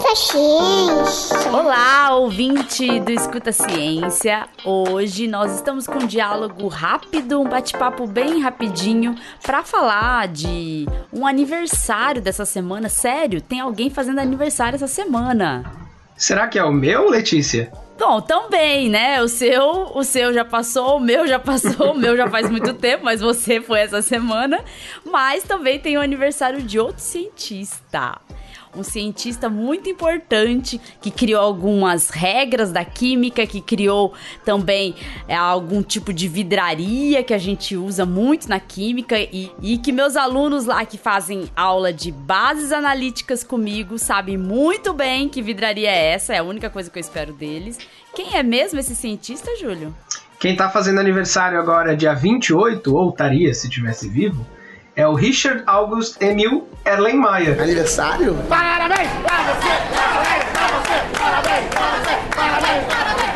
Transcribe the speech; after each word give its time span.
Escuta 0.00 0.16
Ciência. 0.16 1.52
Olá, 1.52 2.14
ouvinte 2.16 3.00
do 3.00 3.12
Escuta 3.12 3.52
Ciência. 3.52 4.48
Hoje 4.64 5.28
nós 5.28 5.54
estamos 5.54 5.86
com 5.86 5.98
um 5.98 6.06
diálogo 6.06 6.68
rápido, 6.68 7.38
um 7.38 7.46
bate-papo 7.46 8.06
bem 8.06 8.40
rapidinho 8.40 9.14
para 9.42 9.62
falar 9.62 10.26
de 10.28 10.86
um 11.12 11.26
aniversário 11.26 12.22
dessa 12.22 12.46
semana. 12.46 12.88
Sério, 12.88 13.42
tem 13.42 13.60
alguém 13.60 13.90
fazendo 13.90 14.20
aniversário 14.20 14.76
essa 14.76 14.86
semana. 14.86 15.70
Será 16.16 16.48
que 16.48 16.58
é 16.58 16.64
o 16.64 16.72
meu, 16.72 17.10
Letícia? 17.10 17.70
Bom, 17.98 18.22
também, 18.22 18.88
né? 18.88 19.22
O 19.22 19.28
seu, 19.28 19.92
o 19.94 20.02
seu 20.02 20.32
já 20.32 20.46
passou, 20.46 20.96
o 20.96 21.00
meu 21.00 21.26
já 21.26 21.38
passou, 21.38 21.92
o 21.92 21.98
meu 21.98 22.16
já 22.16 22.26
faz 22.26 22.48
muito 22.48 22.72
tempo, 22.72 23.04
mas 23.04 23.20
você 23.20 23.60
foi 23.60 23.80
essa 23.80 24.00
semana. 24.00 24.64
Mas 25.04 25.42
também 25.42 25.78
tem 25.78 25.98
o 25.98 26.00
aniversário 26.00 26.62
de 26.62 26.78
outro 26.78 27.02
cientista 27.02 28.18
um 28.74 28.82
cientista 28.82 29.48
muito 29.48 29.88
importante 29.88 30.80
que 31.00 31.10
criou 31.10 31.40
algumas 31.40 32.10
regras 32.10 32.70
da 32.70 32.84
química, 32.84 33.46
que 33.46 33.60
criou 33.60 34.14
também 34.44 34.94
é, 35.26 35.34
algum 35.34 35.82
tipo 35.82 36.12
de 36.12 36.28
vidraria 36.28 37.22
que 37.22 37.34
a 37.34 37.38
gente 37.38 37.76
usa 37.76 38.06
muito 38.06 38.48
na 38.48 38.60
química 38.60 39.18
e, 39.18 39.50
e 39.60 39.78
que 39.78 39.92
meus 39.92 40.16
alunos 40.16 40.66
lá 40.66 40.84
que 40.84 40.98
fazem 40.98 41.50
aula 41.56 41.92
de 41.92 42.12
bases 42.12 42.72
analíticas 42.72 43.42
comigo 43.42 43.98
sabem 43.98 44.36
muito 44.36 44.92
bem 44.92 45.28
que 45.28 45.42
vidraria 45.42 45.90
é 45.90 46.12
essa, 46.12 46.34
é 46.34 46.38
a 46.38 46.44
única 46.44 46.70
coisa 46.70 46.90
que 46.90 46.98
eu 46.98 47.00
espero 47.00 47.32
deles. 47.32 47.78
Quem 48.14 48.36
é 48.36 48.42
mesmo 48.42 48.78
esse 48.78 48.94
cientista, 48.94 49.50
Júlio? 49.56 49.94
Quem 50.38 50.56
tá 50.56 50.70
fazendo 50.70 51.00
aniversário 51.00 51.58
agora, 51.58 51.96
dia 51.96 52.14
28, 52.14 52.94
ou 52.94 53.10
estaria 53.10 53.52
se 53.52 53.68
tivesse 53.68 54.08
vivo, 54.08 54.46
é 55.00 55.08
o 55.08 55.14
Richard 55.14 55.62
August 55.66 56.20
Emil 56.20 56.68
Erlenmeyer. 56.84 57.58
Aniversário? 57.60 58.34
Parabéns 58.48 59.08
pra 59.24 59.38
você! 59.44 59.68
Parabéns 59.96 60.44
pra 60.52 60.66
você! 60.68 60.92
Parabéns 61.18 61.68
pra 61.70 61.86
você! 61.96 62.14
Parabéns 62.36 62.84
pra 62.84 63.14
você! 63.14 63.30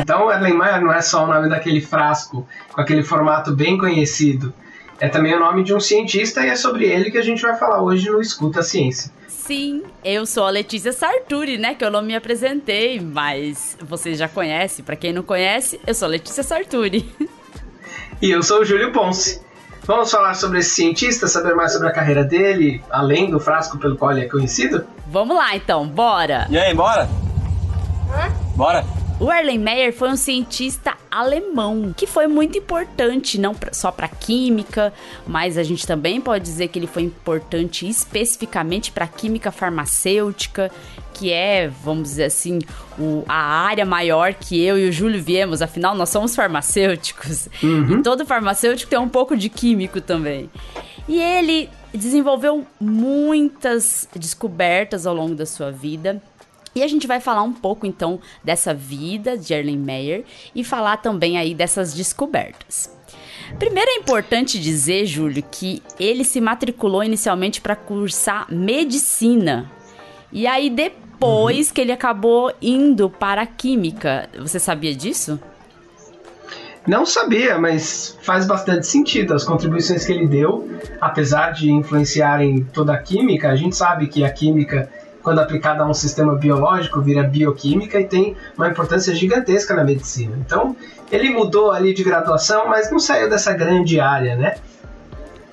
Então, 0.00 0.32
Erlenmeyer 0.32 0.80
não 0.80 0.92
é 0.92 1.02
só 1.02 1.24
o 1.24 1.26
nome 1.26 1.50
daquele 1.50 1.82
frasco 1.82 2.48
com 2.72 2.80
aquele 2.80 3.02
formato 3.02 3.54
bem 3.54 3.76
conhecido. 3.76 4.54
É 4.98 5.08
também 5.08 5.34
o 5.34 5.38
nome 5.38 5.62
de 5.62 5.74
um 5.74 5.80
cientista 5.80 6.40
e 6.40 6.48
é 6.48 6.56
sobre 6.56 6.86
ele 6.86 7.10
que 7.10 7.18
a 7.18 7.22
gente 7.22 7.42
vai 7.42 7.56
falar 7.56 7.82
hoje 7.82 8.08
no 8.08 8.20
Escuta 8.20 8.62
Ciência. 8.62 9.12
Sim, 9.28 9.82
eu 10.04 10.24
sou 10.24 10.44
a 10.44 10.50
Letícia 10.50 10.92
Sarturi, 10.92 11.58
né? 11.58 11.74
Que 11.74 11.84
eu 11.84 11.90
não 11.90 12.02
me 12.02 12.16
apresentei, 12.16 12.98
mas 12.98 13.76
vocês 13.80 14.18
já 14.18 14.28
conhecem. 14.28 14.84
Para 14.84 14.96
quem 14.96 15.12
não 15.12 15.22
conhece, 15.22 15.78
eu 15.86 15.94
sou 15.94 16.06
a 16.06 16.10
Letícia 16.10 16.42
Sarturi. 16.42 17.06
E 18.20 18.30
eu 18.30 18.42
sou 18.42 18.62
o 18.62 18.64
Júlio 18.64 18.92
Ponce. 18.92 19.40
Vamos 19.84 20.10
falar 20.10 20.34
sobre 20.34 20.58
esse 20.58 20.70
cientista, 20.70 21.28
saber 21.28 21.54
mais 21.54 21.72
sobre 21.72 21.88
a 21.88 21.92
carreira 21.92 22.24
dele, 22.24 22.82
além 22.90 23.30
do 23.30 23.38
frasco 23.38 23.78
pelo 23.78 23.96
qual 23.96 24.10
ele 24.10 24.22
é 24.22 24.28
conhecido? 24.28 24.84
Vamos 25.06 25.36
lá 25.36 25.54
então, 25.54 25.86
bora! 25.86 26.46
E 26.50 26.58
aí, 26.58 26.74
bora? 26.74 27.08
Hã? 28.10 28.30
Bora? 28.56 28.84
O 29.20 29.32
Erlenmeyer 29.32 29.92
foi 29.92 30.10
um 30.10 30.16
cientista 30.16 30.96
alemão 31.10 31.92
que 31.96 32.06
foi 32.06 32.28
muito 32.28 32.56
importante, 32.56 33.38
não 33.38 33.54
só 33.72 33.90
para 33.90 34.06
química, 34.06 34.92
mas 35.26 35.58
a 35.58 35.64
gente 35.64 35.84
também 35.84 36.20
pode 36.20 36.44
dizer 36.44 36.68
que 36.68 36.78
ele 36.78 36.86
foi 36.86 37.02
importante 37.02 37.88
especificamente 37.88 38.92
para 38.92 39.08
química 39.08 39.50
farmacêutica, 39.50 40.70
que 41.14 41.32
é, 41.32 41.66
vamos 41.66 42.10
dizer 42.10 42.24
assim, 42.24 42.60
o, 42.96 43.24
a 43.28 43.34
área 43.34 43.84
maior 43.84 44.34
que 44.34 44.62
eu 44.62 44.78
e 44.78 44.88
o 44.88 44.92
Júlio 44.92 45.20
viemos, 45.20 45.60
afinal 45.60 45.96
nós 45.96 46.10
somos 46.10 46.36
farmacêuticos. 46.36 47.48
Uhum. 47.60 47.98
E 47.98 48.02
todo 48.04 48.24
farmacêutico 48.24 48.88
tem 48.88 49.00
um 49.00 49.08
pouco 49.08 49.36
de 49.36 49.48
químico 49.48 50.00
também. 50.00 50.48
E 51.08 51.20
ele 51.20 51.68
desenvolveu 51.92 52.64
muitas 52.80 54.08
descobertas 54.14 55.06
ao 55.06 55.14
longo 55.14 55.34
da 55.34 55.46
sua 55.46 55.72
vida. 55.72 56.22
E 56.78 56.82
a 56.82 56.86
gente 56.86 57.08
vai 57.08 57.18
falar 57.18 57.42
um 57.42 57.52
pouco 57.52 57.84
então 57.84 58.20
dessa 58.44 58.72
vida 58.72 59.36
de 59.36 59.52
Erlenmeyer 59.52 60.24
e 60.54 60.62
falar 60.62 60.98
também 60.98 61.36
aí 61.36 61.52
dessas 61.52 61.92
descobertas. 61.92 62.96
Primeiro 63.58 63.90
é 63.90 63.94
importante 63.96 64.60
dizer, 64.60 65.04
Júlio, 65.04 65.42
que 65.50 65.82
ele 65.98 66.22
se 66.22 66.40
matriculou 66.40 67.02
inicialmente 67.02 67.60
para 67.60 67.74
cursar 67.74 68.46
medicina. 68.48 69.68
E 70.30 70.46
aí 70.46 70.70
depois 70.70 71.66
uhum. 71.66 71.74
que 71.74 71.80
ele 71.80 71.90
acabou 71.90 72.52
indo 72.62 73.10
para 73.10 73.42
a 73.42 73.46
química. 73.46 74.28
Você 74.38 74.60
sabia 74.60 74.94
disso? 74.94 75.40
Não 76.86 77.04
sabia, 77.04 77.58
mas 77.58 78.16
faz 78.22 78.46
bastante 78.46 78.86
sentido. 78.86 79.34
As 79.34 79.42
contribuições 79.42 80.06
que 80.06 80.12
ele 80.12 80.28
deu, 80.28 80.70
apesar 81.00 81.50
de 81.50 81.72
influenciarem 81.72 82.62
toda 82.72 82.94
a 82.94 82.98
química, 82.98 83.50
a 83.50 83.56
gente 83.56 83.74
sabe 83.74 84.06
que 84.06 84.24
a 84.24 84.30
química 84.30 84.88
quando 85.28 85.40
aplicada 85.40 85.82
a 85.82 85.86
um 85.86 85.92
sistema 85.92 86.34
biológico, 86.36 87.02
vira 87.02 87.22
bioquímica 87.22 88.00
e 88.00 88.04
tem 88.06 88.34
uma 88.56 88.66
importância 88.66 89.14
gigantesca 89.14 89.74
na 89.74 89.84
medicina. 89.84 90.34
Então, 90.40 90.74
ele 91.12 91.28
mudou 91.28 91.70
ali 91.70 91.92
de 91.92 92.02
graduação, 92.02 92.66
mas 92.66 92.90
não 92.90 92.98
saiu 92.98 93.28
dessa 93.28 93.52
grande 93.52 94.00
área, 94.00 94.36
né? 94.36 94.54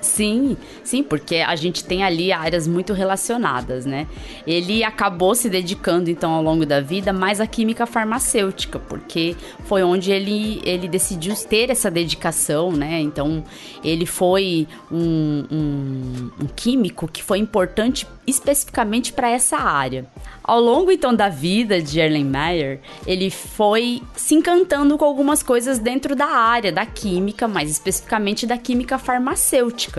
Sim, 0.06 0.56
sim, 0.84 1.02
porque 1.02 1.38
a 1.38 1.56
gente 1.56 1.84
tem 1.84 2.04
ali 2.04 2.32
áreas 2.32 2.68
muito 2.68 2.94
relacionadas, 2.94 3.86
né? 3.86 4.08
Ele 4.46 4.84
acabou 4.84 5.34
se 5.34 5.50
dedicando, 5.50 6.10
então, 6.10 6.32
ao 6.32 6.44
longo 6.44 6.66
da 6.66 6.80
vida, 6.80 7.12
mais 7.12 7.42
à 7.42 7.48
química 7.48 7.88
farmacêutica, 7.88 8.78
porque 8.78 9.36
foi 9.66 9.84
onde 9.84 10.12
ele, 10.12 10.62
ele 10.64 10.88
decidiu 10.88 11.36
ter 11.36 11.72
essa 11.72 11.90
dedicação, 11.90 12.72
né? 12.72 13.02
Então, 13.02 13.44
ele 13.84 14.06
foi 14.06 14.68
um, 14.92 15.44
um, 15.52 16.32
um 16.44 16.48
químico 16.56 17.08
que 17.08 17.24
foi 17.24 17.40
importante 17.40 18.08
especificamente 18.28 19.12
para 19.12 19.30
essa 19.30 19.58
área. 19.58 20.06
Ao 20.44 20.60
longo 20.60 20.92
então 20.92 21.14
da 21.14 21.30
vida 21.30 21.82
de 21.82 22.00
Erlenmeyer, 22.00 22.80
ele 23.06 23.30
foi 23.30 24.02
se 24.16 24.36
encantando 24.36 24.98
com 24.98 25.06
algumas 25.06 25.42
coisas 25.42 25.80
dentro 25.80 26.16
da 26.16 26.28
área 26.28 26.72
da 26.72 26.86
química, 26.86 27.48
mais 27.48 27.70
especificamente 27.70 28.46
da 28.46 28.58
química 28.58 28.98
farmacêutica. 28.98 29.95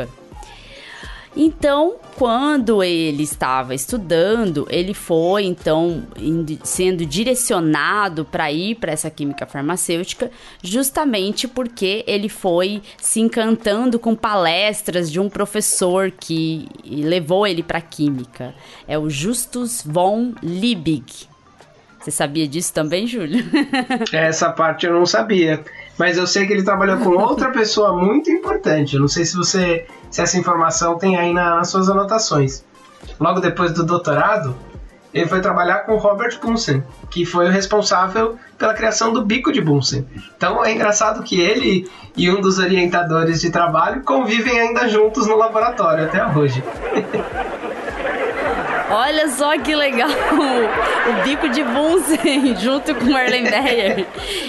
Então, 1.38 1.96
quando 2.16 2.82
ele 2.82 3.22
estava 3.22 3.74
estudando, 3.74 4.66
ele 4.70 4.94
foi 4.94 5.44
então 5.44 6.06
sendo 6.64 7.04
direcionado 7.04 8.24
para 8.24 8.50
ir 8.50 8.76
para 8.76 8.92
essa 8.92 9.10
química 9.10 9.44
farmacêutica, 9.44 10.30
justamente 10.62 11.46
porque 11.46 12.02
ele 12.06 12.30
foi 12.30 12.82
se 12.96 13.20
encantando 13.20 13.98
com 13.98 14.16
palestras 14.16 15.12
de 15.12 15.20
um 15.20 15.28
professor 15.28 16.10
que 16.10 16.66
levou 16.86 17.46
ele 17.46 17.62
para 17.62 17.82
química. 17.82 18.54
É 18.88 18.98
o 18.98 19.10
Justus 19.10 19.82
von 19.84 20.32
Liebig. 20.42 21.28
Você 22.00 22.10
sabia 22.10 22.48
disso 22.48 22.72
também, 22.72 23.06
Júlio? 23.06 23.44
Essa 24.10 24.48
parte 24.50 24.86
eu 24.86 24.94
não 24.94 25.04
sabia. 25.04 25.62
Mas 25.98 26.18
eu 26.18 26.26
sei 26.26 26.46
que 26.46 26.52
ele 26.52 26.62
trabalhou 26.62 26.98
com 26.98 27.10
outra 27.10 27.50
pessoa 27.50 27.96
muito 27.96 28.30
importante. 28.30 28.94
Eu 28.94 29.00
não 29.00 29.08
sei 29.08 29.24
se 29.24 29.36
você 29.36 29.86
se 30.10 30.20
essa 30.20 30.38
informação 30.38 30.98
tem 30.98 31.16
aí 31.16 31.32
na, 31.32 31.56
nas 31.56 31.68
suas 31.68 31.88
anotações. 31.88 32.64
Logo 33.18 33.40
depois 33.40 33.72
do 33.72 33.84
doutorado, 33.84 34.54
ele 35.12 35.26
foi 35.26 35.40
trabalhar 35.40 35.80
com 35.80 35.96
Robert 35.96 36.38
Bunsen, 36.40 36.82
que 37.10 37.24
foi 37.24 37.46
o 37.46 37.50
responsável 37.50 38.36
pela 38.58 38.74
criação 38.74 39.12
do 39.12 39.24
bico 39.24 39.50
de 39.50 39.60
Bunsen. 39.60 40.06
Então 40.36 40.64
é 40.64 40.72
engraçado 40.72 41.22
que 41.22 41.40
ele 41.40 41.88
e 42.16 42.30
um 42.30 42.40
dos 42.40 42.58
orientadores 42.58 43.40
de 43.40 43.50
trabalho 43.50 44.02
convivem 44.02 44.58
ainda 44.58 44.88
juntos 44.88 45.26
no 45.26 45.36
laboratório 45.36 46.04
até 46.04 46.26
hoje. 46.26 46.62
Olha 48.98 49.28
só 49.28 49.58
que 49.58 49.74
legal! 49.74 50.08
O 50.08 51.22
bico 51.22 51.50
de 51.50 51.62
Bunsen 51.62 52.56
junto 52.56 52.94
com 52.94 53.04
o 53.04 53.18
Erlenmeyer. 53.18 54.06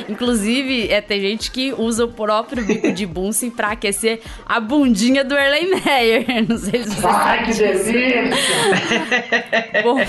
Inclusive, 0.08 0.88
é, 0.90 1.02
tem 1.02 1.20
gente 1.20 1.52
que 1.52 1.74
usa 1.78 2.06
o 2.06 2.08
próprio 2.08 2.64
bico 2.64 2.94
de 2.94 3.06
Bunsen 3.06 3.52
para 3.52 3.72
aquecer 3.72 4.22
a 4.46 4.62
bundinha 4.62 5.26
do 5.26 5.36
Erlenmeyer. 5.36 6.26
Não 6.48 6.58
sei 6.58 6.82
se 6.82 6.92
você 6.92 7.06
Ai, 7.06 7.46
que 7.46 7.54
delícia! 7.56 8.24
Bom, 9.84 10.00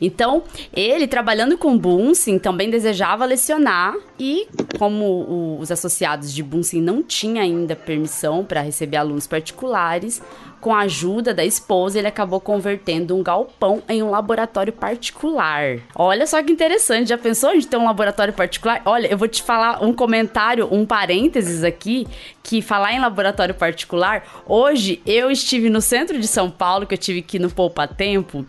então, 0.00 0.42
ele 0.74 1.06
trabalhando 1.06 1.58
com 1.58 1.76
Bunsen 1.76 2.38
também 2.38 2.70
desejava 2.70 3.26
lecionar 3.26 3.94
e 4.18 4.48
como 4.78 5.04
o, 5.04 5.58
os 5.60 5.70
associados 5.70 6.32
de 6.32 6.42
Bunsen 6.42 6.80
não 6.80 7.02
tinham 7.02 7.42
ainda 7.42 7.76
permissão 7.76 8.42
para 8.42 8.62
receber 8.62 8.96
alunos 8.96 9.26
particulares, 9.26 10.22
com 10.60 10.74
a 10.74 10.80
ajuda 10.80 11.32
da 11.32 11.44
esposa, 11.44 11.98
ele 11.98 12.08
acabou 12.08 12.40
convertendo 12.40 13.16
um 13.16 13.22
galpão 13.22 13.82
em 13.88 14.02
um 14.02 14.10
laboratório 14.10 14.72
particular. 14.72 15.78
Olha 15.94 16.26
só 16.26 16.42
que 16.42 16.52
interessante, 16.52 17.08
já 17.08 17.18
pensou 17.18 17.56
de 17.56 17.66
ter 17.66 17.76
um 17.76 17.86
laboratório 17.86 18.32
particular? 18.32 18.82
Olha, 18.84 19.06
eu 19.06 19.16
vou 19.16 19.28
te 19.28 19.42
falar 19.42 19.82
um 19.82 19.92
comentário, 19.92 20.68
um 20.70 20.84
parênteses 20.84 21.64
aqui, 21.64 22.06
que 22.42 22.60
falar 22.60 22.92
em 22.92 23.00
laboratório 23.00 23.54
particular, 23.54 24.42
hoje 24.46 25.00
eu 25.06 25.30
estive 25.30 25.70
no 25.70 25.80
centro 25.80 26.18
de 26.18 26.26
São 26.26 26.50
Paulo, 26.50 26.86
que 26.86 26.94
eu 26.94 26.98
tive 26.98 27.20
aqui 27.20 27.38
no 27.38 27.50
Poupa 27.50 27.88
Tempo, 27.88 28.44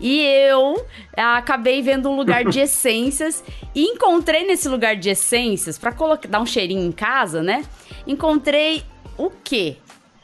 e 0.00 0.22
eu 0.22 0.82
acabei 1.16 1.82
vendo 1.82 2.08
um 2.08 2.16
lugar 2.16 2.44
de 2.44 2.58
essências 2.60 3.44
e 3.74 3.84
encontrei 3.84 4.46
nesse 4.46 4.68
lugar 4.68 4.96
de 4.96 5.10
essências, 5.10 5.76
para 5.76 5.94
dar 6.28 6.40
um 6.40 6.46
cheirinho 6.46 6.86
em 6.86 6.92
casa, 6.92 7.42
né? 7.42 7.64
Encontrei 8.06 8.82
o 9.18 9.30
quê? 9.30 9.76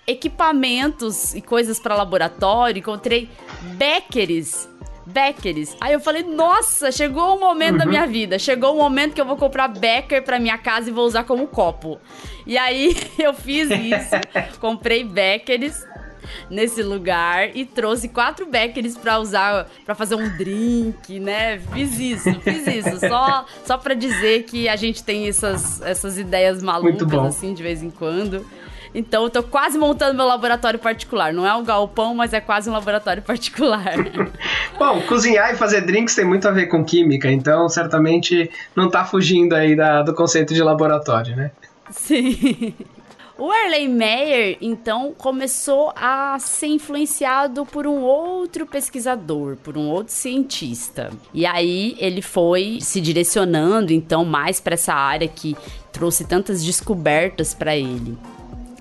Equipamentos 0.07 1.35
e 1.35 1.41
coisas 1.41 1.79
para 1.79 1.95
laboratório, 1.95 2.79
encontrei 2.79 3.29
Beckeres. 3.77 4.69
Beckeres. 5.07 5.77
Aí 5.81 5.93
eu 5.93 6.01
falei, 6.01 6.25
nossa, 6.25 6.91
chegou 6.91 7.37
o 7.37 7.41
momento 7.41 7.73
uhum. 7.73 7.79
da 7.79 7.87
minha 7.87 8.07
vida. 8.07 8.39
Chegou 8.39 8.75
o 8.75 8.79
momento 8.79 9.15
que 9.15 9.21
eu 9.21 9.25
vou 9.25 9.37
comprar 9.37 9.69
Becker 9.69 10.23
pra 10.25 10.41
minha 10.41 10.59
casa 10.59 10.91
e 10.91 10.93
vou 10.93 11.07
usar 11.07 11.25
como 11.25 11.47
copo. 11.47 12.01
E 12.45 12.59
aí 12.59 12.97
eu 13.19 13.33
fiz 13.33 13.71
isso. 13.71 14.17
comprei 14.61 15.05
Beckeres 15.05 15.87
nesse 16.51 16.83
lugar 16.83 17.57
e 17.57 17.65
trouxe 17.65 18.09
quatro 18.09 18.47
Beckeres 18.47 18.97
para 18.97 19.21
usar 19.21 19.69
para 19.85 19.95
fazer 19.95 20.17
um 20.17 20.29
drink, 20.37 21.21
né? 21.21 21.59
Fiz 21.73 21.99
isso, 21.99 22.41
fiz 22.41 22.67
isso, 22.67 22.99
só 23.09 23.47
só 23.65 23.79
para 23.79 23.95
dizer 23.95 24.43
que 24.43 24.69
a 24.69 24.75
gente 24.75 25.05
tem 25.05 25.29
essas 25.29 25.81
essas 25.83 26.19
ideias 26.19 26.63
malucas 26.63 27.13
assim 27.25 27.55
de 27.55 27.63
vez 27.63 27.81
em 27.81 27.91
quando. 27.91 28.45
Então 28.97 29.25
eu 29.25 29.31
tô 29.31 29.43
quase 29.43 29.77
montando 29.77 30.15
meu 30.15 30.25
laboratório 30.25 30.79
particular. 30.79 31.31
Não 31.31 31.47
é 31.47 31.55
um 31.55 31.63
galpão, 31.63 32.15
mas 32.15 32.33
é 32.33 32.41
quase 32.41 32.71
um 32.71 32.73
laboratório 32.73 33.23
particular. 33.23 33.95
Bom, 34.79 35.03
cozinhar 35.03 35.53
e 35.53 35.57
fazer 35.57 35.83
drinks 35.83 36.15
tem 36.15 36.25
muito 36.25 36.49
a 36.49 36.51
ver 36.51 36.69
com 36.69 36.83
química, 36.83 37.31
então 37.31 37.69
certamente 37.69 38.51
não 38.75 38.89
tá 38.89 39.05
fugindo 39.05 39.55
aí 39.55 39.77
da, 39.77 40.03
do 40.03 40.15
conceito 40.15 40.55
de 40.55 40.63
laboratório, 40.63 41.37
né? 41.37 41.51
Sim. 41.91 42.75
O 43.39 43.53
Erlenmeyer, 43.53 44.57
então, 44.63 45.13
começou 45.13 45.93
a 45.95 46.39
ser 46.39 46.69
influenciado 46.69 47.67
por 47.67 47.87
um 47.87 48.01
outro 48.01 48.65
pesquisador, 48.65 49.57
por 49.57 49.77
um 49.77 49.91
outro 49.91 50.15
cientista. 50.15 51.11
E 51.35 51.45
aí 51.45 51.95
ele 51.99 52.23
foi 52.23 52.79
se 52.81 52.99
direcionando, 52.99 53.93
então, 53.93 54.25
mais 54.25 54.59
para 54.59 54.73
essa 54.73 54.95
área 54.95 55.29
que 55.29 55.55
trouxe 55.93 56.25
tantas 56.25 56.65
descobertas 56.65 57.53
para 57.53 57.77
ele. 57.77 58.17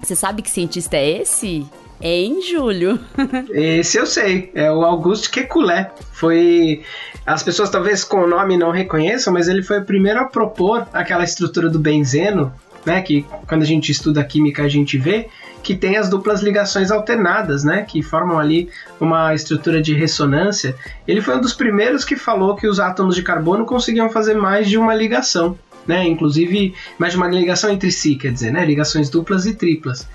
Você 0.06 0.16
sabe 0.16 0.44
que 0.44 0.52
cientista 0.52 0.96
é 0.98 1.22
esse? 1.22 1.66
É 2.00 2.16
em 2.16 2.40
julho. 2.40 3.00
Esse 3.50 3.98
eu 3.98 4.06
sei, 4.06 4.52
é 4.54 4.72
o 4.72 4.84
Auguste 4.84 5.31
Kekulé. 5.31 5.92
Foi. 6.12 6.84
As 7.25 7.42
pessoas 7.42 7.72
talvez 7.72 8.04
com 8.04 8.18
o 8.18 8.28
nome 8.28 8.56
não 8.56 8.69
reconheçam, 8.69 9.34
mas 9.34 9.48
ele 9.48 9.63
foi 9.63 9.80
o 9.80 9.84
primeiro 9.86 10.19
a 10.19 10.25
propor 10.25 10.86
aquela 10.94 11.24
estrutura 11.24 11.69
do 11.69 11.80
benzeno, 11.80 12.54
né? 12.86 13.02
Que 13.02 13.25
quando 13.48 13.63
a 13.63 13.66
gente 13.66 13.92
estuda 13.92 14.24
química 14.24 14.62
a 14.62 14.68
gente 14.68 14.96
vê 14.96 15.28
que 15.63 15.74
tem 15.75 15.98
as 15.98 16.08
duplas 16.08 16.44
ligações 16.44 16.92
alternadas, 16.92 17.63
né? 17.63 17.81
Que 17.81 18.04
formam 18.04 18.38
ali 18.38 18.69
uma 19.00 19.34
estrutura 19.34 19.81
de 19.81 19.96
ressonância. 19.96 20.75
Ele 21.08 21.22
foi 21.22 21.36
um 21.36 21.42
dos 21.42 21.54
primeiros 21.54 22.06
que 22.06 22.16
falou 22.16 22.56
que 22.56 22.68
os 22.68 22.80
átomos 22.80 23.16
de 23.16 23.24
carbono 23.24 23.66
conseguiam 23.66 24.12
fazer 24.12 24.36
mais 24.36 24.69
de 24.69 24.78
uma 24.78 24.94
ligação 24.94 25.58
né? 25.88 26.08
Inclusive, 26.08 26.74
mais 26.98 27.14
de 27.14 27.18
uma 27.18 27.28
ligação 27.28 27.72
entre 27.72 27.92
si, 27.92 28.16
quer 28.16 28.32
dizer, 28.32 28.52
né? 28.52 28.66
Ligações 28.66 29.10
duplas 29.10 29.46
e 29.46 29.54
triplas. 29.54 30.08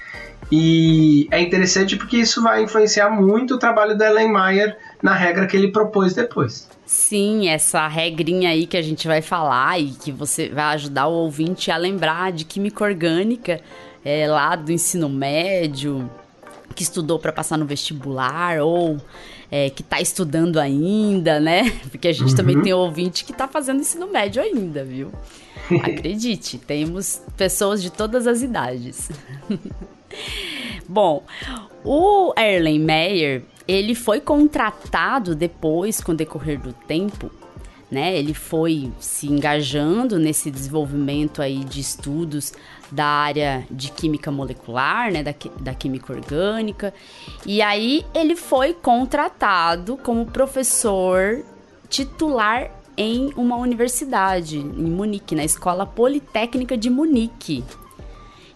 E 0.50 1.28
é 1.30 1.40
interessante 1.40 1.96
porque 1.96 2.16
isso 2.16 2.42
vai 2.42 2.62
influenciar 2.62 3.10
muito 3.10 3.54
o 3.54 3.58
trabalho 3.58 3.96
da 3.96 4.08
Ellen 4.10 4.32
Mayer 4.32 4.76
na 5.00 5.14
regra 5.14 5.46
que 5.46 5.56
ele 5.56 5.68
propôs 5.68 6.14
depois. 6.14 6.68
Sim, 6.84 7.48
essa 7.48 7.86
regrinha 7.86 8.50
aí 8.50 8.66
que 8.66 8.76
a 8.76 8.82
gente 8.82 9.06
vai 9.06 9.22
falar 9.22 9.78
e 9.78 9.90
que 9.90 10.10
você 10.10 10.48
vai 10.48 10.74
ajudar 10.74 11.06
o 11.06 11.12
ouvinte 11.12 11.70
a 11.70 11.76
lembrar 11.76 12.32
de 12.32 12.44
química 12.44 12.82
orgânica 12.82 13.60
é, 14.04 14.26
lá 14.26 14.56
do 14.56 14.72
ensino 14.72 15.08
médio, 15.08 16.10
que 16.74 16.82
estudou 16.82 17.18
para 17.18 17.32
passar 17.32 17.56
no 17.56 17.64
vestibular 17.64 18.58
ou 18.60 18.98
é, 19.50 19.68
que 19.68 19.82
está 19.82 20.00
estudando 20.00 20.58
ainda, 20.58 21.40
né? 21.40 21.70
Porque 21.90 22.08
a 22.08 22.12
gente 22.12 22.30
uhum. 22.30 22.36
também 22.36 22.62
tem 22.62 22.72
ouvinte 22.72 23.24
que 23.24 23.32
está 23.32 23.48
fazendo 23.48 23.80
ensino 23.80 24.06
médio 24.06 24.42
ainda, 24.42 24.84
viu? 24.84 25.10
Acredite, 25.82 26.58
temos 26.58 27.22
pessoas 27.36 27.82
de 27.82 27.90
todas 27.90 28.26
as 28.26 28.42
idades. 28.42 29.10
Bom, 30.88 31.24
o 31.84 32.32
Erlen 32.36 32.80
Meyer, 32.80 33.44
ele 33.66 33.94
foi 33.94 34.20
contratado 34.20 35.34
depois, 35.34 36.00
com 36.00 36.12
o 36.12 36.16
decorrer 36.16 36.60
do 36.60 36.72
tempo, 36.72 37.30
né? 37.90 38.16
Ele 38.16 38.34
foi 38.34 38.92
se 39.00 39.26
engajando 39.26 40.18
nesse 40.18 40.50
desenvolvimento 40.50 41.42
aí 41.42 41.64
de 41.64 41.80
estudos 41.80 42.52
da 42.90 43.04
área 43.04 43.66
de 43.70 43.90
química 43.90 44.30
molecular, 44.30 45.12
né, 45.12 45.22
da, 45.22 45.34
da 45.60 45.74
química 45.74 46.12
orgânica. 46.12 46.92
E 47.46 47.62
aí 47.62 48.04
ele 48.14 48.36
foi 48.36 48.74
contratado 48.74 49.96
como 49.96 50.26
professor 50.26 51.44
titular 51.88 52.70
em 52.96 53.32
uma 53.36 53.56
universidade, 53.56 54.58
em 54.58 54.90
Munique, 54.90 55.34
na 55.34 55.44
Escola 55.44 55.86
Politécnica 55.86 56.76
de 56.76 56.90
Munique. 56.90 57.64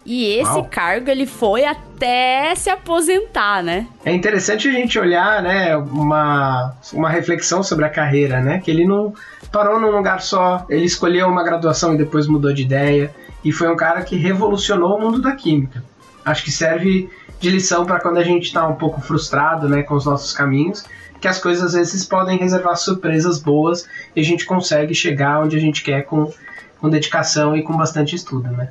E 0.05 0.27
esse 0.27 0.51
Uau. 0.51 0.69
cargo 0.71 1.11
ele 1.11 1.25
foi 1.25 1.65
até 1.65 2.55
se 2.55 2.69
aposentar, 2.69 3.63
né? 3.63 3.87
É 4.05 4.13
interessante 4.13 4.69
a 4.69 4.73
gente 4.73 4.99
olhar, 4.99 5.43
né, 5.43 5.77
uma, 5.77 6.75
uma 6.93 7.09
reflexão 7.09 7.63
sobre 7.63 7.87
a 7.87 7.89
carreira, 7.89 8.41
né? 8.41 8.61
Que 8.61 8.71
ele 8.71 8.87
não 8.87 9.15
parou 9.51 9.81
num 9.81 9.91
lugar 9.91 10.21
só, 10.21 10.67
ele 10.69 10.85
escolheu 10.85 11.27
uma 11.29 11.43
graduação 11.43 11.95
e 11.95 11.99
depois 11.99 12.27
mudou 12.27 12.53
de 12.53 12.63
ideia. 12.63 13.15
E 13.43 13.53
foi 13.53 13.71
um 13.71 13.77
cara 13.77 14.03
que 14.03 14.17
revolucionou 14.17 14.97
o 14.97 15.01
mundo 15.01 15.23
da 15.23 15.33
química. 15.33 15.83
Acho 16.25 16.45
que 16.45 16.51
serve 16.51 17.09
de 17.41 17.51
lição 17.51 17.85
para 17.85 18.01
quando 18.01 18.19
a 18.19 18.23
gente 18.23 18.45
está 18.45 18.67
um 18.67 18.75
pouco 18.75 19.01
frustrado, 19.01 19.69
né, 19.69 19.83
com 19.83 19.95
os 19.95 20.05
nossos 20.05 20.33
caminhos, 20.33 20.85
que 21.21 21.29
as 21.29 21.39
coisas 21.39 21.65
às 21.65 21.73
vezes 21.73 22.05
podem 22.05 22.39
reservar 22.39 22.77
surpresas 22.77 23.39
boas 23.39 23.87
e 24.15 24.21
a 24.21 24.25
gente 24.25 24.45
consegue 24.45 24.95
chegar 24.95 25.41
onde 25.43 25.57
a 25.57 25.61
gente 25.61 25.83
quer 25.83 26.03
com, 26.03 26.33
com 26.81 26.91
dedicação 26.91 27.57
e 27.57 27.63
com 27.63 27.77
bastante 27.77 28.15
estudo, 28.15 28.51
né? 28.51 28.69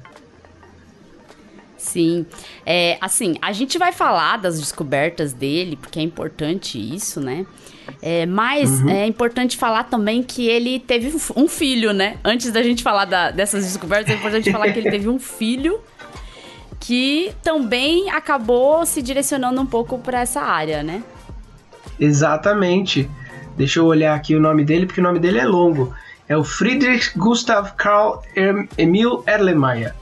Sim. 1.83 2.25
É, 2.65 2.97
assim, 3.01 3.35
a 3.41 3.51
gente 3.51 3.77
vai 3.77 3.91
falar 3.91 4.37
das 4.37 4.57
descobertas 4.57 5.33
dele, 5.33 5.75
porque 5.75 5.99
é 5.99 6.01
importante 6.01 6.79
isso, 6.79 7.19
né? 7.19 7.45
É, 8.01 8.25
mas 8.25 8.81
uhum. 8.81 8.89
é 8.89 9.05
importante 9.05 9.57
falar 9.57 9.83
também 9.83 10.23
que 10.23 10.47
ele 10.47 10.79
teve 10.79 11.13
um 11.35 11.45
filho, 11.45 11.91
né? 11.91 12.15
Antes 12.23 12.53
da 12.53 12.63
gente 12.63 12.81
falar 12.81 13.03
da, 13.03 13.31
dessas 13.31 13.65
descobertas, 13.65 14.15
é 14.15 14.17
importante 14.17 14.49
falar 14.49 14.71
que 14.71 14.79
ele 14.79 14.89
teve 14.89 15.09
um 15.09 15.19
filho 15.19 15.81
que 16.79 17.33
também 17.43 18.09
acabou 18.09 18.85
se 18.85 19.01
direcionando 19.01 19.59
um 19.59 19.65
pouco 19.65 19.99
para 19.99 20.21
essa 20.21 20.39
área, 20.41 20.81
né? 20.81 21.03
Exatamente. 21.99 23.09
Deixa 23.57 23.81
eu 23.81 23.85
olhar 23.85 24.15
aqui 24.15 24.35
o 24.35 24.39
nome 24.39 24.63
dele, 24.63 24.85
porque 24.85 25.01
o 25.01 25.03
nome 25.03 25.19
dele 25.19 25.39
é 25.39 25.45
longo. 25.45 25.93
É 26.29 26.37
o 26.37 26.45
Friedrich 26.45 27.11
Gustav 27.17 27.73
Karl 27.75 28.21
Emil 28.77 29.21
Erlenmeyer. 29.27 29.93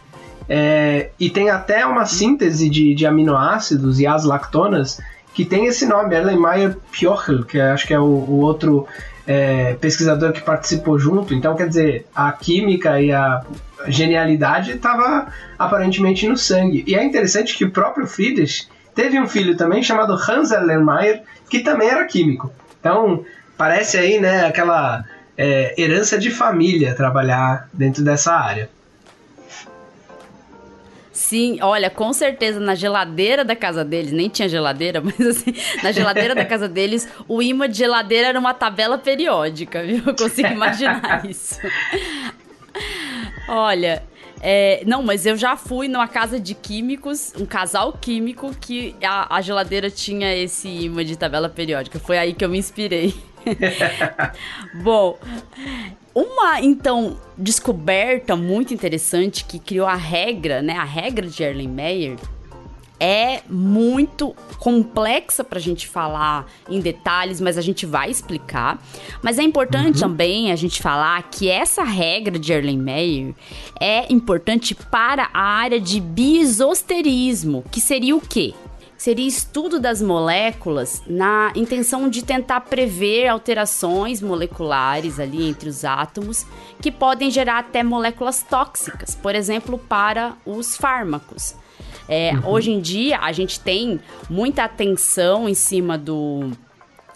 É, 0.53 1.12
e 1.17 1.29
tem 1.29 1.50
até 1.50 1.86
uma 1.86 2.05
síntese 2.05 2.70
de, 2.70 2.93
de 2.93 3.05
aminoácidos 3.05 4.01
e 4.01 4.05
as 4.05 4.25
lactonas 4.25 5.00
que 5.34 5.46
tem 5.46 5.65
esse 5.65 5.86
nome, 5.86 6.13
Erlenmeyer 6.13 6.75
Piochel, 6.91 7.46
que 7.46 7.58
acho 7.58 7.88
que 7.88 7.93
é 7.93 8.00
o, 8.00 8.03
o 8.03 8.41
outro 8.41 8.86
é, 9.25 9.75
pesquisador 9.75 10.34
que 10.34 10.41
participou 10.41 11.00
junto. 11.00 11.34
Então, 11.34 11.55
quer 11.55 11.70
dizer, 11.70 12.05
a 12.13 12.34
química 12.34 13.01
e 13.01 13.13
a 13.13 13.41
genialidade 13.88 14.72
estava 14.72 15.27
aparentemente 15.58 16.27
no 16.27 16.36
sangue. 16.36 16.84
E 16.86 16.96
é 16.96 17.01
interessante 17.01 17.58
que 17.58 17.63
o 17.63 17.72
próprio 17.72 18.05
Friedrich 18.05 18.67
teve 18.93 19.17
um 19.17 19.29
filho 19.29 19.55
também 19.55 19.81
chamado 19.81 20.15
Hans 20.15 20.51
Erlenmeyer, 20.51 21.22
que 21.50 21.62
também 21.62 21.88
era 21.88 22.03
químico. 22.03 22.51
Então, 22.77 23.24
parece 23.58 23.98
aí, 23.98 24.20
né, 24.20 24.46
aquela 24.48 25.05
é, 25.38 25.81
herança 25.81 26.17
de 26.17 26.29
família 26.29 26.93
trabalhar 26.93 27.70
dentro 27.72 28.03
dessa 28.03 28.34
área. 28.34 28.70
Sim, 31.31 31.59
olha, 31.61 31.89
com 31.89 32.11
certeza 32.11 32.59
na 32.59 32.75
geladeira 32.75 33.45
da 33.45 33.55
casa 33.55 33.85
deles, 33.85 34.11
nem 34.11 34.27
tinha 34.27 34.50
geladeira, 34.50 35.00
mas 35.00 35.17
assim, 35.21 35.53
na 35.81 35.89
geladeira 35.89 36.35
da 36.35 36.43
casa 36.43 36.67
deles, 36.67 37.07
o 37.25 37.41
imã 37.41 37.69
de 37.69 37.77
geladeira 37.77 38.27
era 38.27 38.38
uma 38.38 38.53
tabela 38.53 38.97
periódica, 38.97 39.81
viu? 39.81 40.03
Eu 40.07 40.13
consigo 40.13 40.50
imaginar 40.50 41.23
isso. 41.25 41.57
Olha, 43.47 44.03
é, 44.41 44.83
não, 44.85 45.01
mas 45.01 45.25
eu 45.25 45.38
já 45.38 45.55
fui 45.55 45.88
numa 45.88 46.05
casa 46.05 46.38
de 46.38 46.53
químicos, 46.53 47.33
um 47.39 47.45
casal 47.45 47.93
químico, 47.93 48.53
que 48.59 48.93
a, 49.01 49.33
a 49.38 49.39
geladeira 49.39 49.89
tinha 49.89 50.35
esse 50.35 50.67
imã 50.67 51.05
de 51.05 51.17
tabela 51.17 51.47
periódica. 51.47 51.97
Foi 51.97 52.17
aí 52.17 52.33
que 52.33 52.43
eu 52.43 52.50
me 52.50 52.57
inspirei. 52.57 53.15
Bom, 54.83 55.17
uma 56.13 56.62
então 56.62 57.17
descoberta 57.38 58.36
muito 58.36 58.74
interessante 58.74 59.45
que 59.45 59.60
criou 59.60 59.88
a 59.88 59.95
regra, 59.95 60.62
né? 60.62 60.77
A 60.77 60.83
regra 60.83 61.27
de 61.27 61.41
Erlenmeyer 61.41 62.17
é 63.03 63.41
muito 63.50 64.36
complexa 64.60 65.43
para 65.43 65.57
a 65.57 65.62
gente 65.62 65.88
falar 65.88 66.45
em 66.69 66.79
detalhes, 66.79 67.41
mas 67.41 67.57
a 67.57 67.62
gente 67.62 67.83
vai 67.83 68.12
explicar. 68.12 68.79
Mas 69.24 69.39
é 69.39 69.41
importante 69.41 69.95
uhum. 69.95 70.10
também 70.10 70.51
a 70.51 70.55
gente 70.55 70.79
falar 70.83 71.24
que 71.24 71.50
essa 71.50 71.83
regra 71.83 72.38
de 72.38 72.53
Erlenmeyer 72.53 73.33
é 73.79 74.12
importante 74.13 74.75
para 74.75 75.31
a 75.33 75.41
área 75.41 75.79
de 75.79 76.00
bisosterismo, 76.00 77.63
que 77.71 77.81
seria 77.81 78.15
o 78.15 78.21
quê? 78.21 78.53
Seria 79.01 79.27
estudo 79.27 79.79
das 79.79 80.00
moléculas 80.00 81.01
na 81.08 81.51
intenção 81.55 82.08
de 82.08 82.24
tentar 82.24 82.62
prever 82.62 83.27
alterações 83.27 84.22
moleculares 84.22 85.20
ali 85.20 85.50
entre 85.50 85.67
os 85.70 85.84
átomos 85.84 86.46
que 86.79 86.91
podem 86.91 87.31
gerar 87.31 87.58
até 87.58 87.81
moléculas 87.81 88.43
tóxicas, 88.43 89.15
por 89.15 89.34
exemplo, 89.34 89.79
para 89.79 90.38
os 90.46 90.77
fármacos. 90.77 91.55
É, 92.08 92.34
Hoje 92.46 92.70
em 92.70 92.79
dia, 92.79 93.17
a 93.22 93.31
gente 93.31 93.60
tem 93.60 94.00
muita 94.29 94.65
atenção 94.65 95.50
em 95.50 95.55
cima 95.55 95.98
do 95.98 96.51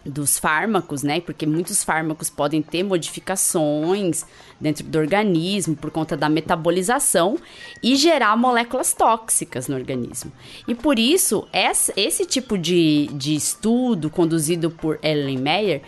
dos 0.06 0.38
fármacos, 0.38 1.02
né? 1.04 1.20
Porque 1.20 1.46
muitos 1.46 1.84
fármacos 1.84 2.30
podem 2.30 2.62
ter 2.62 2.84
modificações 2.84 4.26
dentro 4.60 4.86
do 4.86 4.98
organismo 4.98 5.76
por 5.76 5.90
conta 5.90 6.16
da 6.16 6.30
metabolização 6.30 7.38
e 7.82 7.96
gerar 7.96 8.38
moléculas 8.38 8.94
tóxicas 8.94 9.68
no 9.68 9.76
organismo. 9.76 10.32
E 10.68 10.76
por 10.76 11.00
isso, 11.00 11.48
esse, 11.52 12.26
tipo 12.26 12.58
de, 12.58 13.10
de 13.14 13.36
estudo 13.36 14.10
conduzido 14.10 14.70
por 14.70 15.00
Ellen 15.02 15.40
Meyer 15.40 15.82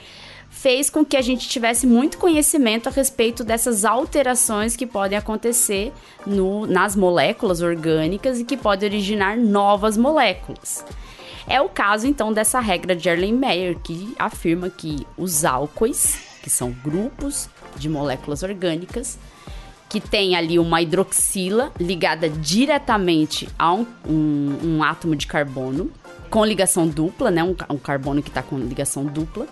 fez 0.49 0.89
com 0.89 1.05
que 1.05 1.15
a 1.15 1.21
gente 1.21 1.47
tivesse 1.47 1.85
muito 1.85 2.17
conhecimento 2.17 2.89
a 2.89 2.91
respeito 2.91 3.43
dessas 3.43 3.85
alterações 3.85 4.75
que 4.75 4.87
podem 4.87 5.17
acontecer 5.17 5.93
no, 6.25 6.65
nas 6.65 6.95
moléculas 6.95 7.61
orgânicas 7.61 8.39
e 8.39 8.43
que 8.43 8.57
podem 8.57 8.89
originar 8.89 9.37
novas 9.37 9.95
moléculas. 9.95 10.83
É 11.47 11.61
o 11.61 11.69
caso 11.69 12.05
então 12.05 12.33
dessa 12.33 12.59
regra 12.59 12.93
de 12.95 13.07
Erlenmeyer 13.07 13.77
que 13.79 14.13
afirma 14.19 14.69
que 14.69 15.07
os 15.17 15.45
álcoois, 15.45 16.19
que 16.43 16.49
são 16.49 16.71
grupos 16.71 17.49
de 17.77 17.87
moléculas 17.87 18.43
orgânicas, 18.43 19.17
que 19.89 20.01
tem 20.01 20.35
ali 20.35 20.59
uma 20.59 20.81
hidroxila 20.81 21.71
ligada 21.79 22.29
diretamente 22.29 23.47
a 23.57 23.73
um, 23.73 23.87
um, 24.05 24.59
um 24.63 24.83
átomo 24.83 25.15
de 25.15 25.25
carbono 25.25 25.89
com 26.29 26.43
ligação 26.43 26.85
dupla, 26.85 27.31
né? 27.31 27.41
Um, 27.41 27.55
um 27.69 27.77
carbono 27.77 28.21
que 28.21 28.29
está 28.29 28.43
com 28.43 28.57
ligação 28.57 29.05
dupla. 29.05 29.47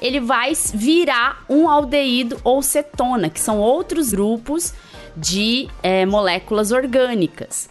Ele 0.00 0.18
vai 0.18 0.52
virar 0.74 1.44
um 1.48 1.68
aldeído 1.70 2.36
ou 2.42 2.60
cetona, 2.60 3.30
que 3.30 3.38
são 3.38 3.60
outros 3.60 4.10
grupos 4.10 4.74
de 5.16 5.68
é, 5.80 6.04
moléculas 6.04 6.72
orgânicas. 6.72 7.70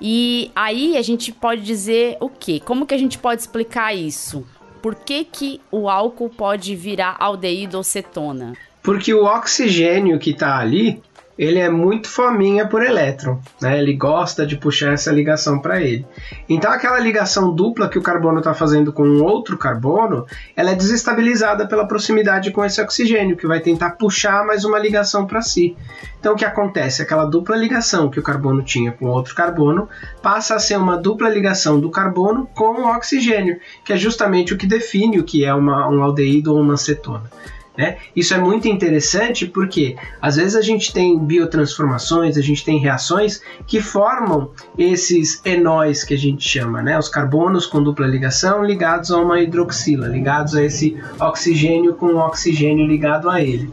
E 0.00 0.50
aí 0.54 0.96
a 0.96 1.02
gente 1.02 1.32
pode 1.32 1.62
dizer 1.62 2.16
o 2.20 2.28
quê? 2.28 2.60
Como 2.64 2.86
que 2.86 2.94
a 2.94 2.98
gente 2.98 3.18
pode 3.18 3.40
explicar 3.40 3.94
isso? 3.94 4.46
Por 4.82 4.94
que, 4.94 5.24
que 5.24 5.60
o 5.70 5.88
álcool 5.88 6.28
pode 6.28 6.76
virar 6.76 7.16
aldeído 7.18 7.76
ou 7.76 7.82
cetona? 7.82 8.52
Porque 8.82 9.14
o 9.14 9.24
oxigênio 9.24 10.18
que 10.18 10.30
está 10.30 10.58
ali, 10.58 11.00
ele 11.38 11.58
é 11.58 11.68
muito 11.68 12.08
fominha 12.08 12.66
por 12.66 12.82
elétron, 12.82 13.40
né? 13.60 13.78
Ele 13.78 13.94
gosta 13.94 14.46
de 14.46 14.56
puxar 14.56 14.92
essa 14.92 15.10
ligação 15.10 15.58
para 15.58 15.80
ele. 15.80 16.06
Então 16.48 16.70
aquela 16.70 16.98
ligação 16.98 17.52
dupla 17.52 17.88
que 17.88 17.98
o 17.98 18.02
carbono 18.02 18.38
está 18.38 18.54
fazendo 18.54 18.92
com 18.92 19.04
um 19.04 19.22
outro 19.22 19.58
carbono, 19.58 20.26
ela 20.56 20.70
é 20.70 20.74
desestabilizada 20.74 21.66
pela 21.66 21.86
proximidade 21.86 22.50
com 22.50 22.64
esse 22.64 22.80
oxigênio, 22.80 23.36
que 23.36 23.46
vai 23.46 23.60
tentar 23.60 23.90
puxar 23.90 24.46
mais 24.46 24.64
uma 24.64 24.78
ligação 24.78 25.26
para 25.26 25.42
si. 25.42 25.76
Então 26.20 26.34
o 26.34 26.36
que 26.36 26.44
acontece? 26.44 27.02
Aquela 27.02 27.24
dupla 27.24 27.56
ligação 27.56 28.08
que 28.08 28.18
o 28.18 28.22
carbono 28.22 28.62
tinha 28.62 28.92
com 28.92 29.06
outro 29.06 29.34
carbono 29.34 29.88
passa 30.22 30.54
a 30.54 30.58
ser 30.58 30.78
uma 30.78 30.96
dupla 30.96 31.28
ligação 31.28 31.78
do 31.78 31.90
carbono 31.90 32.48
com 32.54 32.82
o 32.82 32.96
oxigênio, 32.96 33.58
que 33.84 33.92
é 33.92 33.96
justamente 33.96 34.54
o 34.54 34.56
que 34.56 34.66
define 34.66 35.18
o 35.18 35.24
que 35.24 35.44
é 35.44 35.52
uma, 35.52 35.88
um 35.88 36.02
aldeído 36.02 36.54
ou 36.54 36.60
uma 36.60 36.76
cetona. 36.76 37.30
Né? 37.76 37.96
Isso 38.14 38.32
é 38.32 38.38
muito 38.38 38.68
interessante 38.68 39.46
porque 39.46 39.96
às 40.22 40.36
vezes 40.36 40.54
a 40.54 40.62
gente 40.62 40.92
tem 40.92 41.18
biotransformações, 41.18 42.36
a 42.36 42.40
gente 42.40 42.64
tem 42.64 42.78
reações 42.78 43.42
que 43.66 43.80
formam 43.80 44.50
esses 44.78 45.44
enóis 45.44 46.04
que 46.04 46.14
a 46.14 46.18
gente 46.18 46.48
chama, 46.48 46.82
né? 46.82 46.96
os 46.96 47.08
carbonos 47.08 47.66
com 47.66 47.82
dupla 47.82 48.06
ligação 48.06 48.64
ligados 48.64 49.10
a 49.10 49.18
uma 49.18 49.40
hidroxila, 49.40 50.06
ligados 50.06 50.54
a 50.54 50.62
esse 50.62 50.96
oxigênio 51.18 51.94
com 51.94 52.14
oxigênio 52.14 52.86
ligado 52.86 53.28
a 53.28 53.42
ele. 53.42 53.68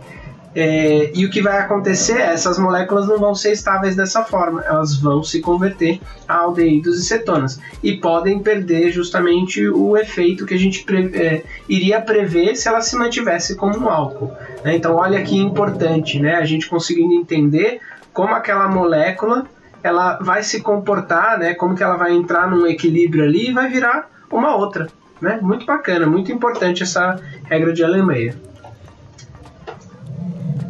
É, 0.53 1.12
e 1.15 1.25
o 1.25 1.29
que 1.29 1.41
vai 1.41 1.58
acontecer 1.60 2.17
é 2.17 2.34
essas 2.34 2.60
moléculas 2.60 3.08
não 3.08 3.17
vão 3.17 3.34
ser 3.34 3.53
estáveis 3.53 3.96
dessa 3.96 4.24
forma, 4.24 4.62
elas 4.62 4.98
vão 4.98 5.24
se 5.24 5.39
converter 5.39 6.01
a 6.27 6.39
aldeídos 6.39 7.00
e 7.00 7.05
cetonas 7.05 7.60
e 7.81 7.96
podem 7.96 8.39
perder 8.39 8.91
justamente 8.91 9.65
o 9.70 9.96
efeito 9.96 10.46
que 10.46 10.53
a 10.53 10.60
gente 10.60 10.84
pre 10.84 11.10
é, 11.13 11.43
iria 11.70 12.01
prever 12.01 12.55
se 12.55 12.67
ela 12.67 12.81
se 12.81 12.98
mantivesse 12.98 13.55
como 13.55 13.77
um 13.77 13.89
álcool. 13.89 14.31
Né? 14.63 14.75
Então, 14.75 14.96
olha 14.96 15.24
que 15.24 15.38
importante, 15.38 16.20
né? 16.20 16.36
A 16.36 16.46
gente 16.46 16.70
conseguindo 16.70 17.13
entender 17.13 17.79
como 18.12 18.34
aquela 18.34 18.67
molécula 18.67 19.46
ela 19.81 20.20
vai 20.22 20.43
se 20.43 20.62
comportar, 20.62 21.39
né? 21.39 21.53
Como 21.53 21.75
que 21.75 21.81
ela 21.81 21.96
vai 21.96 22.13
entrar 22.13 22.50
num 22.50 22.67
equilíbrio 22.67 23.24
ali 23.24 23.50
e 23.50 23.53
vai 23.53 23.70
virar 23.70 24.10
uma 24.29 24.55
outra, 24.55 24.88
né? 25.20 25.39
Muito 25.41 25.65
bacana, 25.65 26.05
muito 26.05 26.31
importante 26.31 26.84
essa 26.84 27.20
regra 27.46 27.74
de 27.74 27.84
Alemanha. 27.84 28.36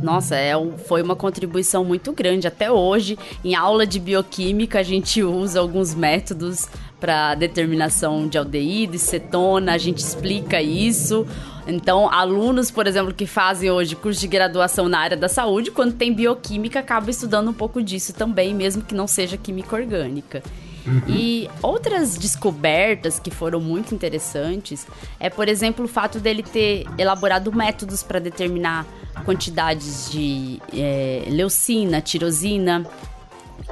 Nossa, 0.02 0.36
é, 0.36 0.54
foi 0.88 1.02
uma 1.02 1.16
contribuição 1.16 1.86
muito 1.86 2.12
grande. 2.12 2.48
Até 2.48 2.72
hoje, 2.72 3.18
em 3.44 3.56
aula 3.56 3.86
de 3.86 4.00
bioquímica, 4.00 4.80
a 4.80 4.84
gente 4.84 5.22
usa 5.24 5.60
alguns 5.60 5.94
métodos 5.94 6.68
para 7.00 7.36
determinação 7.36 8.28
de 8.28 8.38
aldeído 8.38 8.98
cetona, 8.98 9.74
a 9.74 9.78
gente 9.78 10.00
explica 10.00 10.62
isso. 10.62 11.26
Então, 11.68 12.12
alunos, 12.12 12.72
por 12.72 12.88
exemplo, 12.88 13.14
que 13.14 13.26
fazem 13.26 13.70
hoje 13.70 13.96
curso 13.96 14.20
de 14.20 14.28
graduação 14.28 14.90
na 14.90 15.00
área 15.00 15.18
da 15.18 15.30
saúde, 15.30 15.72
quando 15.72 15.94
tem 15.94 16.14
bioquímica, 16.14 16.80
acabam 16.80 17.10
estudando 17.10 17.50
um 17.50 17.54
pouco 17.54 17.82
disso 17.82 18.14
também, 18.14 18.54
mesmo 18.54 18.82
que 18.82 18.96
não 18.96 19.08
seja 19.08 19.38
química 19.38 19.76
orgânica. 19.76 20.42
Uhum. 20.86 21.02
E 21.08 21.50
outras 21.62 22.18
descobertas 22.18 23.20
que 23.20 23.30
foram 23.30 23.60
muito 23.60 23.94
interessantes 23.94 24.88
é, 25.20 25.30
por 25.30 25.48
exemplo, 25.48 25.86
o 25.86 25.88
fato 25.88 26.20
dele 26.20 26.44
ter 26.44 26.86
elaborado 26.98 27.54
métodos 27.54 28.02
para 28.02 28.20
determinar 28.20 28.86
quantidades 29.26 30.12
de 30.12 30.60
é, 30.74 31.26
leucina, 31.30 32.02
tirosina. 32.02 32.86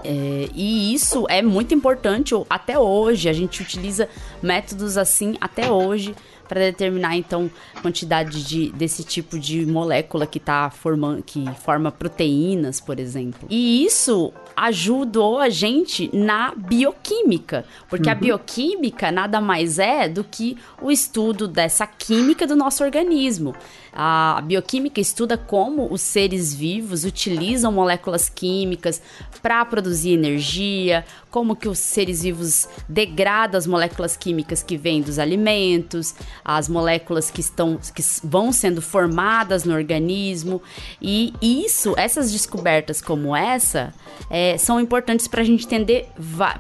É, 0.04 0.48
e 0.54 0.94
isso 0.94 1.26
é 1.30 1.42
muito 1.42 1.74
importante 1.74 2.34
até 2.50 2.78
hoje. 2.78 3.28
A 3.28 3.34
gente 3.34 3.62
utiliza 3.62 4.08
métodos 4.42 4.98
assim 4.98 5.36
até 5.42 5.72
hoje 5.72 6.16
para 6.48 6.62
determinar 6.62 7.16
então 7.16 7.50
quantidade 7.82 8.44
de, 8.44 8.72
desse 8.72 9.04
tipo 9.04 9.38
de 9.38 9.68
molécula 9.68 10.26
que 10.26 10.40
tá 10.40 10.70
formando 10.72 11.22
que 11.22 11.46
forma 11.64 11.92
proteínas, 11.92 12.82
por 12.82 13.00
exemplo. 13.00 13.48
E 13.50 13.86
isso 13.86 14.34
ajudou 14.66 15.40
a 15.40 15.50
gente 15.50 16.10
na 16.14 16.54
bioquímica, 16.56 17.66
porque 17.88 18.10
uhum. 18.10 18.12
a 18.12 18.16
bioquímica 18.16 19.12
nada 19.12 19.40
mais 19.40 19.80
é 19.80 20.10
do 20.10 20.24
que 20.24 20.58
o 20.82 20.92
estudo 20.92 21.48
dessa 21.48 21.88
química 21.88 22.46
do 22.46 22.56
nosso 22.56 22.84
organismo. 22.84 23.56
A 23.94 24.42
bioquímica 24.46 25.02
estuda 25.02 25.38
como 25.38 25.92
os 25.92 26.02
seres 26.02 26.54
vivos 26.54 27.04
utilizam 27.04 27.72
moléculas 27.72 28.30
químicas 28.30 29.02
para 29.42 29.64
produzir 29.66 30.14
energia, 30.14 31.06
como 31.32 31.56
que 31.56 31.68
os 31.68 31.80
seres 31.80 32.24
vivos 32.24 32.68
degradam 32.88 33.58
as 33.58 33.68
moléculas 33.68 34.16
químicas 34.16 34.64
que 34.64 34.78
vêm 34.78 35.02
dos 35.02 35.20
alimentos, 35.20 36.16
as 36.44 36.68
moléculas 36.68 37.30
que 37.32 37.42
estão 37.42 37.80
que 37.96 38.04
vão 38.24 38.52
sendo 38.52 38.82
formadas 38.82 39.64
no 39.64 39.74
organismo. 39.74 40.62
E 41.02 41.34
isso, 41.42 41.94
essas 41.98 42.32
descobertas 42.32 43.02
como 43.02 43.36
essa, 43.36 43.94
é, 44.30 44.58
são 44.58 44.80
importantes 44.80 45.28
para 45.28 45.42
a 45.42 45.46
gente 45.46 45.66
entender, 45.66 46.10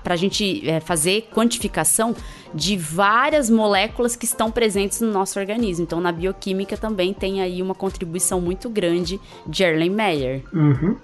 para 0.03 0.13
a 0.13 0.17
gente 0.17 0.67
é, 0.67 0.79
fazer 0.79 1.29
quantificação 1.33 2.15
de 2.53 2.75
várias 2.77 3.49
moléculas 3.49 4.15
que 4.15 4.25
estão 4.25 4.51
presentes 4.51 5.01
no 5.01 5.11
nosso 5.11 5.39
organismo. 5.39 5.83
Então, 5.83 5.99
na 5.99 6.11
bioquímica 6.11 6.77
também 6.77 7.13
tem 7.13 7.41
aí 7.41 7.61
uma 7.61 7.75
contribuição 7.75 8.41
muito 8.41 8.69
grande 8.69 9.19
de 9.45 9.63
Erlenmeyer. 9.63 10.43
Uhum. 10.53 10.97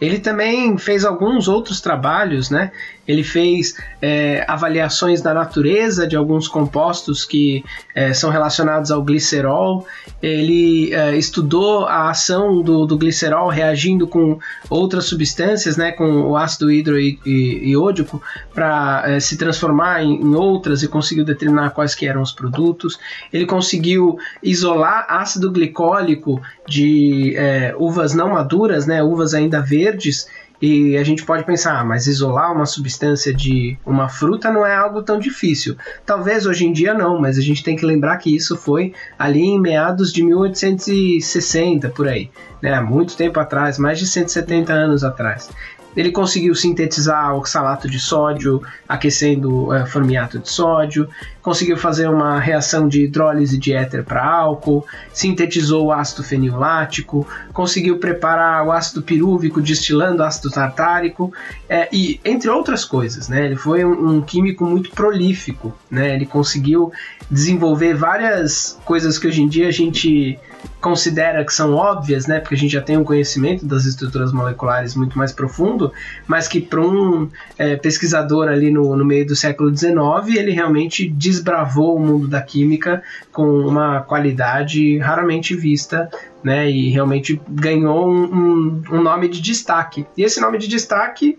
Ele 0.00 0.18
também 0.18 0.76
fez 0.76 1.04
alguns 1.04 1.48
outros 1.48 1.80
trabalhos, 1.80 2.50
né? 2.50 2.70
Ele 3.08 3.22
fez 3.22 3.76
é, 4.02 4.44
avaliações 4.46 5.22
da 5.22 5.32
natureza 5.32 6.06
de 6.06 6.16
alguns 6.16 6.48
compostos 6.48 7.24
que 7.24 7.64
é, 7.94 8.12
são 8.12 8.30
relacionados 8.30 8.90
ao 8.90 9.02
glicerol. 9.02 9.86
Ele 10.20 10.92
é, 10.92 11.16
estudou 11.16 11.86
a 11.86 12.10
ação 12.10 12.60
do, 12.62 12.84
do, 12.84 12.98
glicerol 12.98 13.48
reagindo 13.48 14.06
com 14.06 14.38
outras 14.68 15.04
substâncias, 15.04 15.76
né, 15.76 15.92
com 15.92 16.22
o 16.22 16.36
ácido 16.36 16.70
hidroiódico, 16.70 18.20
para 18.52 19.04
é, 19.06 19.20
se 19.20 19.36
transformar 19.36 20.02
em, 20.02 20.20
em, 20.20 20.34
outras 20.34 20.82
e 20.86 20.88
conseguiu 20.88 21.24
determinar 21.24 21.70
quais 21.70 21.94
que 21.94 22.06
eram 22.06 22.22
os 22.22 22.32
produtos. 22.32 22.98
Ele 23.32 23.44
conseguiu 23.46 24.18
isolar 24.42 25.06
ácido 25.08 25.50
glicólico 25.52 26.40
de 26.66 27.34
é, 27.36 27.74
uvas 27.76 28.14
não 28.14 28.30
maduras, 28.30 28.86
né, 28.86 29.02
uvas 29.02 29.34
ainda 29.34 29.60
verdes 29.60 30.26
e 30.60 30.96
a 30.96 31.04
gente 31.04 31.24
pode 31.24 31.44
pensar, 31.44 31.78
ah, 31.78 31.84
mas 31.84 32.06
isolar 32.06 32.52
uma 32.52 32.64
substância 32.64 33.32
de 33.32 33.76
uma 33.84 34.08
fruta 34.08 34.50
não 34.50 34.64
é 34.64 34.74
algo 34.74 35.02
tão 35.02 35.18
difícil. 35.18 35.76
Talvez 36.04 36.46
hoje 36.46 36.64
em 36.64 36.72
dia 36.72 36.94
não, 36.94 37.20
mas 37.20 37.36
a 37.38 37.42
gente 37.42 37.62
tem 37.62 37.76
que 37.76 37.84
lembrar 37.84 38.16
que 38.16 38.34
isso 38.34 38.56
foi 38.56 38.94
ali 39.18 39.42
em 39.42 39.60
meados 39.60 40.12
de 40.12 40.22
1860 40.22 41.90
por 41.90 42.08
aí, 42.08 42.30
né? 42.62 42.80
Muito 42.80 43.16
tempo 43.16 43.38
atrás, 43.38 43.78
mais 43.78 43.98
de 43.98 44.06
170 44.06 44.72
anos 44.72 45.04
atrás. 45.04 45.50
Ele 45.96 46.10
conseguiu 46.10 46.54
sintetizar 46.54 47.34
oxalato 47.34 47.88
de 47.88 47.98
sódio 47.98 48.62
aquecendo 48.86 49.72
é, 49.72 49.86
formiato 49.86 50.38
de 50.38 50.50
sódio, 50.50 51.08
conseguiu 51.40 51.76
fazer 51.76 52.08
uma 52.08 52.38
reação 52.38 52.86
de 52.86 53.04
hidrólise 53.04 53.56
de 53.56 53.72
éter 53.72 54.04
para 54.04 54.24
álcool, 54.24 54.84
sintetizou 55.12 55.86
o 55.86 55.92
ácido 55.92 56.22
fenilático, 56.22 57.26
conseguiu 57.52 57.98
preparar 57.98 58.66
o 58.66 58.72
ácido 58.72 59.00
pirúvico 59.00 59.60
destilando 59.60 60.22
ácido 60.22 60.50
tartárico 60.50 61.32
é, 61.68 61.88
e 61.92 62.20
entre 62.24 62.50
outras 62.50 62.84
coisas, 62.84 63.28
né? 63.28 63.46
Ele 63.46 63.56
foi 63.56 63.84
um, 63.84 64.16
um 64.16 64.20
químico 64.20 64.64
muito 64.64 64.90
prolífico, 64.90 65.72
né? 65.90 66.14
Ele 66.14 66.26
conseguiu 66.26 66.92
desenvolver 67.30 67.94
várias 67.94 68.78
coisas 68.84 69.18
que 69.18 69.26
hoje 69.26 69.42
em 69.42 69.48
dia 69.48 69.68
a 69.68 69.72
gente 69.72 70.38
considera 70.86 71.44
que 71.44 71.52
são 71.52 71.74
óbvias, 71.74 72.28
né, 72.28 72.38
porque 72.38 72.54
a 72.54 72.58
gente 72.58 72.70
já 72.70 72.80
tem 72.80 72.96
um 72.96 73.02
conhecimento 73.02 73.66
das 73.66 73.84
estruturas 73.86 74.32
moleculares 74.32 74.94
muito 74.94 75.18
mais 75.18 75.32
profundo, 75.32 75.92
mas 76.28 76.46
que 76.46 76.60
para 76.60 76.80
um 76.80 77.28
é, 77.58 77.74
pesquisador 77.74 78.46
ali 78.46 78.70
no, 78.70 78.94
no 78.94 79.04
meio 79.04 79.26
do 79.26 79.34
século 79.34 79.76
XIX, 79.76 80.36
ele 80.36 80.52
realmente 80.52 81.08
desbravou 81.08 81.96
o 81.96 81.98
mundo 81.98 82.28
da 82.28 82.40
química 82.40 83.02
com 83.32 83.66
uma 83.66 84.00
qualidade 84.02 84.96
raramente 84.98 85.56
vista, 85.56 86.08
né, 86.40 86.70
e 86.70 86.88
realmente 86.90 87.40
ganhou 87.48 88.08
um, 88.08 88.22
um, 88.22 88.82
um 88.92 89.02
nome 89.02 89.26
de 89.26 89.40
destaque. 89.40 90.06
E 90.16 90.22
esse 90.22 90.40
nome 90.40 90.56
de 90.56 90.68
destaque 90.68 91.36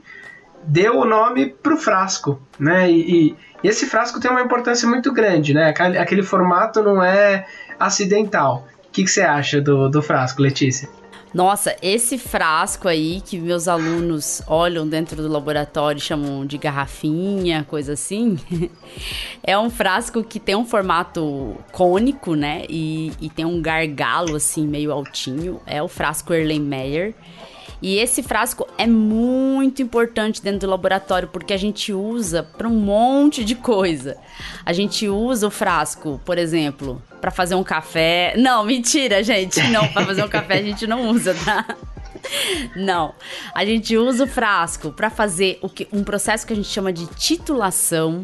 deu 0.66 0.98
o 0.98 1.06
nome 1.06 1.46
para 1.46 1.74
o 1.74 1.78
frasco, 1.78 2.42
né, 2.60 2.92
e, 2.92 3.34
e 3.64 3.68
esse 3.70 3.86
frasco 3.86 4.20
tem 4.20 4.30
uma 4.30 4.42
importância 4.42 4.86
muito 4.90 5.14
grande, 5.14 5.54
né? 5.54 5.70
Aquele, 5.70 5.98
aquele 5.98 6.24
formato 6.24 6.84
não 6.84 7.02
é 7.02 7.48
acidental 7.80 8.68
que, 8.98 9.04
que 9.04 9.12
você 9.12 9.22
acha 9.22 9.62
do, 9.62 9.88
do 9.90 10.02
frasco, 10.02 10.42
Letícia? 10.42 10.90
Nossa, 11.32 11.76
esse 11.84 12.18
frasco 12.18 12.88
aí 12.88 13.22
que 13.24 13.38
meus 13.38 13.68
alunos 13.68 14.42
olham 14.48 14.88
dentro 14.88 15.22
do 15.22 15.28
laboratório 15.28 16.02
chamam 16.02 16.46
de 16.46 16.58
garrafinha, 16.58 17.64
coisa 17.64 17.94
assim, 17.94 18.40
é 19.44 19.56
um 19.58 19.70
frasco 19.70 20.24
que 20.24 20.40
tem 20.40 20.56
um 20.56 20.66
formato 20.66 21.56
cônico, 21.72 22.34
né? 22.34 22.64
E, 22.68 23.12
e 23.22 23.30
tem 23.30 23.46
um 23.46 23.62
gargalo 23.62 24.36
assim 24.36 24.66
meio 24.66 24.92
altinho. 24.92 25.62
É 25.68 25.84
o 25.84 25.88
frasco 25.88 26.34
Erlenmeyer. 26.34 27.14
E 27.82 27.98
esse 27.98 28.24
frasco 28.24 28.68
é 28.78 28.88
muito 28.88 29.82
importante 29.82 30.42
dentro 30.42 30.62
do 30.62 30.70
laboratório 30.70 31.28
porque 31.28 31.54
a 31.54 31.58
gente 31.58 31.94
usa 31.94 32.44
para 32.44 32.68
um 32.68 32.76
monte 32.76 33.44
de 33.44 33.56
coisa. 33.56 34.18
A 34.66 34.74
gente 34.74 35.08
usa 35.08 35.48
o 35.48 35.52
frasco, 35.52 36.20
por 36.26 36.38
exemplo, 36.38 37.02
para 37.22 37.32
fazer 37.32 37.56
um 37.56 37.64
café. 37.64 38.34
Não, 38.38 38.64
mentira, 38.64 39.24
gente. 39.24 39.62
Não, 39.70 39.88
para 39.88 40.06
fazer 40.06 40.24
um 40.24 40.30
café 40.30 40.60
a 40.60 40.64
gente 40.64 40.88
não 40.88 41.10
usa, 41.10 41.36
tá? 41.46 41.66
Não. 42.76 43.14
A 43.54 43.66
gente 43.66 43.96
usa 43.96 44.24
o 44.24 44.28
frasco 44.28 44.92
para 44.92 45.10
fazer 45.10 45.60
o 45.62 45.70
que, 45.70 45.88
um 45.92 46.04
processo 46.04 46.46
que 46.46 46.54
a 46.54 46.56
gente 46.56 46.68
chama 46.68 46.92
de 46.92 47.06
titulação 47.08 48.24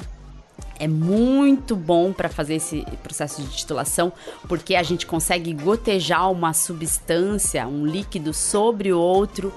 é 0.80 0.88
muito 0.88 1.76
bom 1.76 2.12
para 2.12 2.30
fazer 2.30 2.56
esse 2.56 2.86
processo 3.02 3.42
de 3.42 3.50
titulação, 3.50 4.12
porque 4.48 4.76
a 4.76 4.84
gente 4.84 5.06
consegue 5.06 5.54
gotejar 5.54 6.32
uma 6.32 6.54
substância, 6.54 7.68
um 7.68 7.86
líquido 7.86 8.34
sobre 8.34 8.92
o 8.92 9.00
outro 9.00 9.54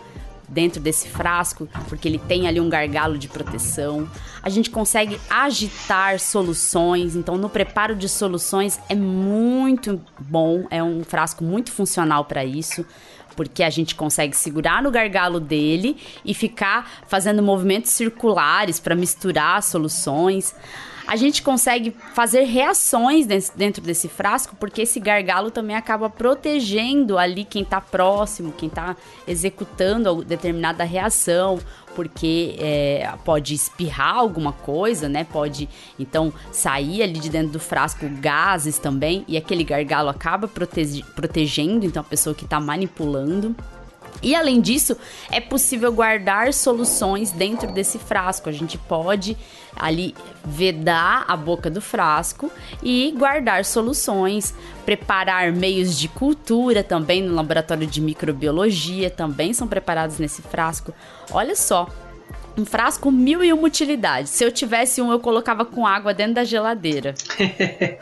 dentro 0.49 0.81
desse 0.81 1.09
frasco, 1.09 1.69
porque 1.89 2.07
ele 2.07 2.19
tem 2.19 2.47
ali 2.47 2.61
um 2.61 2.69
gargalo 2.69 3.19
de 3.19 3.29
proteção. 3.29 4.09
A 4.43 4.49
gente 4.49 4.71
consegue 4.71 5.21
agitar 5.29 6.21
soluções, 6.21 7.17
então 7.17 7.37
no 7.37 7.49
preparo 7.49 7.97
de 7.97 8.09
soluções 8.09 8.79
é 8.89 8.95
muito 8.95 10.01
bom, 10.19 10.65
é 10.71 10.83
um 10.83 11.03
frasco 11.03 11.43
muito 11.43 11.73
funcional 11.73 12.25
para 12.25 12.45
isso 12.45 12.85
porque 13.35 13.63
a 13.63 13.69
gente 13.69 13.95
consegue 13.95 14.35
segurar 14.35 14.83
no 14.83 14.91
gargalo 14.91 15.39
dele 15.39 15.99
e 16.25 16.33
ficar 16.33 16.91
fazendo 17.07 17.43
movimentos 17.43 17.91
circulares 17.91 18.81
para 18.81 18.95
misturar 18.95 19.63
soluções 19.63 20.55
a 21.07 21.15
gente 21.17 21.43
consegue 21.43 21.95
fazer 22.15 22.43
reações 22.43 23.27
dentro 23.55 23.83
desse 23.83 24.09
frasco, 24.09 24.57
porque 24.57 24.83
esse 24.83 24.99
gargalo 24.99 25.51
também 25.51 25.77
acaba 25.77 26.11
protegendo 26.11 27.17
ali 27.17 27.45
quem 27.45 27.63
está 27.63 27.81
próximo, 27.81 28.53
quem 28.53 28.69
está 28.69 28.97
executando 29.27 30.25
determinada 30.25 30.83
reação, 30.83 31.61
porque 31.95 32.57
é, 32.59 33.11
pode 33.25 33.55
espirrar 33.55 34.17
alguma 34.17 34.53
coisa, 34.53 35.09
né? 35.09 35.25
Pode 35.25 35.69
então 35.99 36.33
sair 36.51 37.03
ali 37.03 37.19
de 37.21 37.31
dentro 37.31 37.53
do 37.53 37.61
frasco 37.61 38.07
gases 38.21 38.79
também, 38.79 39.25
e 39.29 39.37
aquele 39.37 39.65
gargalo 39.65 40.09
acaba 40.09 40.49
protege 40.49 41.03
protegendo 41.15 41.87
então 41.87 42.01
a 42.01 42.05
pessoa 42.05 42.35
que 42.35 42.45
está 42.45 42.59
manipulando. 42.59 43.55
E 44.23 44.35
além 44.35 44.61
disso, 44.61 44.97
é 45.31 45.41
possível 45.41 45.93
guardar 45.93 46.53
soluções 46.53 47.31
dentro 47.31 47.71
desse 47.73 47.99
frasco. 47.99 48.49
A 48.49 48.53
gente 48.53 48.79
pode 48.79 49.37
ali 49.75 50.15
vedar 50.45 51.25
a 51.29 51.37
boca 51.37 51.71
do 51.71 51.81
frasco 51.81 52.51
e 52.83 53.15
guardar 53.17 53.65
soluções, 53.65 54.55
preparar 54.85 55.53
meios 55.53 55.99
de 55.99 56.09
cultura 56.09 56.83
também 56.83 57.23
no 57.23 57.35
laboratório 57.35 57.87
de 57.87 58.01
microbiologia, 58.01 59.11
também 59.11 59.53
são 59.53 59.69
preparados 59.69 60.19
nesse 60.19 60.41
frasco. 60.41 60.95
Olha 61.31 61.55
só, 61.55 61.89
um 62.57 62.65
frasco 62.65 63.11
mil 63.11 63.45
e 63.45 63.53
uma 63.53 63.67
utilidades. 63.67 64.31
Se 64.31 64.45
eu 64.45 64.51
tivesse 64.51 65.03
um, 65.03 65.13
eu 65.13 65.21
colocava 65.21 65.65
com 65.65 65.87
água 65.87 66.15
dentro 66.15 66.35
da 66.35 66.45
geladeira. 66.45 67.15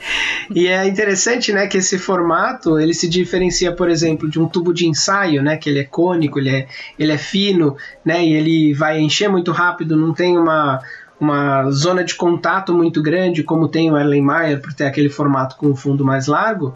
e 0.55 0.69
é 0.69 0.87
interessante, 0.87 1.53
né, 1.53 1.67
que 1.67 1.79
esse 1.79 1.99
formato, 1.99 2.79
ele 2.79 2.95
se 2.95 3.09
diferencia, 3.09 3.73
por 3.73 3.89
exemplo, 3.89 4.29
de 4.29 4.39
um 4.39 4.47
tubo 4.47 4.73
de 4.73 4.87
ensaio, 4.87 5.43
né, 5.43 5.57
que 5.57 5.69
ele 5.69 5.81
é 5.81 5.85
cônico, 5.85 6.39
ele 6.39 6.51
é, 6.51 6.67
ele 6.99 7.13
é 7.13 7.19
fino, 7.19 7.77
né, 8.05 8.25
e 8.25 8.33
ele 8.33 8.75
vai 8.75 9.01
encher 9.01 9.29
muito 9.29 9.51
rápido, 9.51 9.97
não 9.97 10.13
tem 10.13 10.39
uma 10.39 10.81
uma 11.21 11.71
zona 11.71 12.05
de 12.05 12.15
contato 12.15 12.75
muito 12.75 13.01
grande, 13.01 13.45
como 13.45 13.69
tem 13.69 13.91
o 13.91 13.97
Erlenmeyer, 13.97 14.61
por 14.61 14.75
ter 14.75 14.85
aquele 14.85 15.09
formato 15.09 15.57
com 15.57 15.69
um 15.69 15.77
fundo 15.77 16.05
mais 16.05 16.27
largo, 16.27 16.75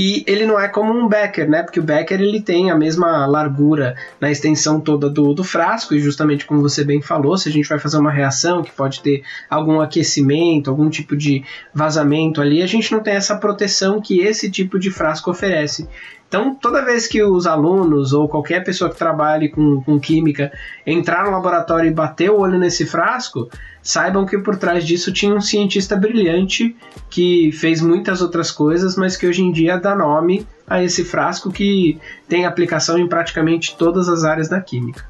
e 0.00 0.22
ele 0.28 0.46
não 0.46 0.60
é 0.60 0.68
como 0.68 0.96
um 0.96 1.08
Becker, 1.08 1.50
né? 1.50 1.60
Porque 1.64 1.80
o 1.80 1.82
Becker 1.82 2.20
ele 2.20 2.40
tem 2.40 2.70
a 2.70 2.76
mesma 2.76 3.26
largura 3.26 3.96
na 4.20 4.30
extensão 4.30 4.80
toda 4.80 5.10
do, 5.10 5.34
do 5.34 5.42
frasco, 5.42 5.92
e 5.92 5.98
justamente 5.98 6.46
como 6.46 6.62
você 6.62 6.84
bem 6.84 7.02
falou, 7.02 7.36
se 7.36 7.48
a 7.48 7.52
gente 7.52 7.68
vai 7.68 7.80
fazer 7.80 7.98
uma 7.98 8.12
reação 8.12 8.62
que 8.62 8.70
pode 8.70 9.02
ter 9.02 9.24
algum 9.50 9.80
aquecimento, 9.80 10.70
algum 10.70 10.88
tipo 10.88 11.16
de 11.16 11.42
vazamento 11.74 12.40
ali, 12.40 12.62
a 12.62 12.66
gente 12.66 12.92
não 12.92 13.00
tem 13.00 13.14
essa 13.14 13.34
proteção 13.34 14.00
que 14.00 14.20
esse 14.20 14.48
tipo 14.48 14.78
de 14.78 14.88
frasco 14.88 15.32
oferece. 15.32 15.88
Então, 16.28 16.54
toda 16.54 16.84
vez 16.84 17.06
que 17.06 17.22
os 17.22 17.46
alunos 17.46 18.12
ou 18.12 18.28
qualquer 18.28 18.62
pessoa 18.62 18.90
que 18.90 18.98
trabalhe 18.98 19.48
com, 19.48 19.82
com 19.82 19.98
química 19.98 20.52
entrar 20.86 21.24
no 21.24 21.30
laboratório 21.30 21.88
e 21.88 21.94
bater 21.94 22.30
o 22.30 22.40
olho 22.40 22.58
nesse 22.58 22.84
frasco, 22.84 23.48
saibam 23.82 24.26
que 24.26 24.36
por 24.36 24.56
trás 24.56 24.86
disso 24.86 25.10
tinha 25.10 25.34
um 25.34 25.40
cientista 25.40 25.96
brilhante 25.96 26.76
que 27.08 27.50
fez 27.52 27.80
muitas 27.80 28.20
outras 28.20 28.50
coisas, 28.50 28.94
mas 28.94 29.16
que 29.16 29.26
hoje 29.26 29.42
em 29.42 29.50
dia 29.50 29.78
dá 29.78 29.96
nome 29.96 30.46
a 30.66 30.82
esse 30.82 31.02
frasco 31.02 31.50
que 31.50 31.98
tem 32.28 32.44
aplicação 32.44 32.98
em 32.98 33.08
praticamente 33.08 33.74
todas 33.74 34.06
as 34.06 34.22
áreas 34.22 34.50
da 34.50 34.60
química. 34.60 35.06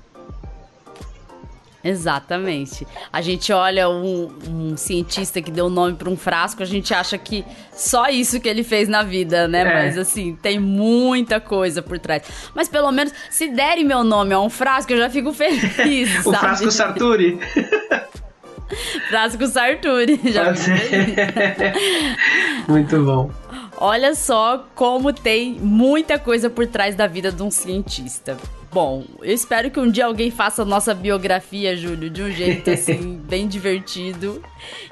Exatamente. 1.83 2.87
A 3.13 3.21
gente 3.21 3.53
olha 3.53 3.89
um, 3.89 4.29
um 4.49 4.77
cientista 4.77 5.41
que 5.41 5.51
deu 5.51 5.71
nome 5.71 5.95
para 5.95 6.11
um 6.11 6.17
frasco, 6.17 6.63
a 6.63 6.67
gente 6.67 6.93
acha 6.93 7.17
que 7.17 7.45
só 7.73 8.09
isso 8.09 8.41
que 8.41 8.49
ele 8.49 8.65
fez 8.65 8.89
na 8.89 9.03
vida, 9.03 9.47
né? 9.47 9.61
É. 9.61 9.75
Mas 9.75 9.99
assim, 9.99 10.35
tem 10.35 10.59
muita 10.59 11.41
coisa 11.41 11.81
por 11.81 11.99
trás. 11.99 12.23
Mas 12.55 12.69
pelo 12.69 12.91
menos, 12.91 13.13
se 13.31 13.49
derem 13.49 13.85
meu 13.85 14.03
nome 14.03 14.35
a 14.35 14.41
um 14.41 14.51
frasco, 14.51 14.93
eu 14.93 14.99
já 14.99 15.09
fico 15.09 15.33
feliz. 15.33 16.11
o 16.27 16.33
frasco 16.33 16.71
Sarturi. 16.71 17.39
frasco 19.09 19.47
Sarturi. 19.47 20.21
Já 20.25 20.53
Muito 22.67 23.05
bom. 23.05 23.31
Olha 23.77 24.15
só 24.17 24.67
como 24.75 25.13
tem 25.13 25.53
muita 25.53 26.19
coisa 26.19 26.51
por 26.51 26.67
trás 26.67 26.97
da 26.97 27.07
vida 27.07 27.31
de 27.31 27.43
um 27.43 27.51
cientista. 27.51 28.37
Bom, 28.71 29.05
eu 29.23 29.33
espero 29.33 29.71
que 29.71 29.81
um 29.81 29.91
dia 29.91 30.05
alguém 30.05 30.31
faça 30.31 30.63
a 30.63 30.65
nossa 30.65 30.93
biografia, 30.95 31.75
Júlio, 31.75 32.11
de 32.11 32.23
um 32.23 32.31
jeito 32.31 32.71
assim, 32.71 33.19
bem 33.27 33.49
divertido 33.49 34.43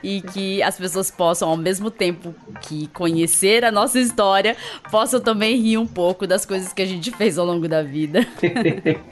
e 0.02 0.22
que 0.22 0.62
as 0.62 0.78
pessoas 0.78 1.10
possam, 1.10 1.50
ao 1.50 1.56
mesmo 1.56 1.90
tempo 1.90 2.34
que 2.62 2.86
conhecer 2.88 3.64
a 3.64 3.70
nossa 3.70 4.00
história, 4.00 4.56
possam 4.90 5.20
também 5.20 5.60
rir 5.60 5.76
um 5.76 5.86
pouco 5.86 6.26
das 6.26 6.46
coisas 6.46 6.72
que 6.72 6.80
a 6.80 6.86
gente 6.86 7.10
fez 7.10 7.38
ao 7.38 7.44
longo 7.44 7.68
da 7.68 7.82
vida. 7.82 8.26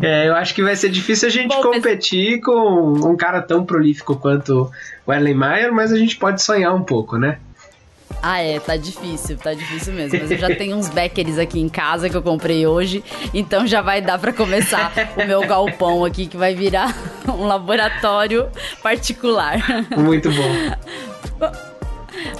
É, 0.00 0.28
eu 0.28 0.34
acho 0.36 0.54
que 0.54 0.62
vai 0.62 0.76
ser 0.76 0.90
difícil 0.90 1.26
a 1.26 1.30
gente 1.30 1.48
Bom, 1.48 1.60
competir 1.60 2.36
mas... 2.36 2.44
com 2.44 2.92
um 3.04 3.16
cara 3.16 3.42
tão 3.42 3.64
prolífico 3.64 4.14
quanto 4.14 4.70
o 5.04 5.12
Erlenmeyer, 5.12 5.72
mas 5.72 5.92
a 5.92 5.96
gente 5.96 6.16
pode 6.16 6.40
sonhar 6.40 6.72
um 6.72 6.84
pouco, 6.84 7.18
né? 7.18 7.40
Ah, 8.22 8.40
é, 8.40 8.58
tá 8.58 8.76
difícil, 8.76 9.36
tá 9.36 9.54
difícil 9.54 9.92
mesmo. 9.92 10.18
Mas 10.20 10.30
eu 10.30 10.38
já 10.38 10.54
tenho 10.54 10.76
uns 10.76 10.88
Beckers 10.88 11.38
aqui 11.38 11.60
em 11.60 11.68
casa 11.68 12.08
que 12.08 12.16
eu 12.16 12.22
comprei 12.22 12.66
hoje, 12.66 13.04
então 13.32 13.66
já 13.66 13.80
vai 13.80 14.00
dar 14.00 14.18
para 14.18 14.32
começar 14.32 14.92
o 15.16 15.24
meu 15.26 15.46
galpão 15.46 16.04
aqui, 16.04 16.26
que 16.26 16.36
vai 16.36 16.54
virar 16.54 16.94
um 17.28 17.46
laboratório 17.46 18.48
particular. 18.82 19.58
Muito 19.96 20.30
bom. 20.30 21.58